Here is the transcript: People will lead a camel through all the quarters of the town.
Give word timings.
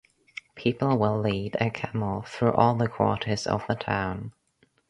People 0.55 0.97
will 0.97 1.19
lead 1.19 1.57
a 1.61 1.69
camel 1.69 2.23
through 2.23 2.53
all 2.53 2.73
the 2.73 2.87
quarters 2.87 3.45
of 3.45 3.63
the 3.67 3.75
town. 3.75 4.33